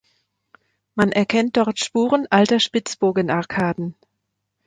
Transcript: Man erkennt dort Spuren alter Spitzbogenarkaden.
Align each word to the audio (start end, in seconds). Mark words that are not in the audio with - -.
Man 0.95 1.11
erkennt 1.11 1.57
dort 1.57 1.77
Spuren 1.77 2.25
alter 2.31 2.59
Spitzbogenarkaden. 2.59 3.93